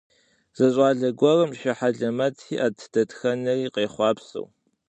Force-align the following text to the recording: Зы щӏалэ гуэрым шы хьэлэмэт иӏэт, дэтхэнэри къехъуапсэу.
Зы 0.57 0.67
щӏалэ 0.73 1.09
гуэрым 1.19 1.51
шы 1.59 1.71
хьэлэмэт 1.77 2.35
иӏэт, 2.53 2.77
дэтхэнэри 2.93 3.67
къехъуапсэу. 3.73 4.45